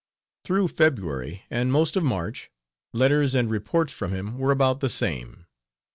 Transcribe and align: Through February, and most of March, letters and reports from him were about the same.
Through 0.45 0.69
February, 0.69 1.43
and 1.51 1.71
most 1.71 1.95
of 1.95 2.03
March, 2.03 2.49
letters 2.91 3.35
and 3.35 3.51
reports 3.51 3.93
from 3.93 4.11
him 4.11 4.39
were 4.39 4.49
about 4.51 4.79
the 4.79 4.89
same. 4.89 5.45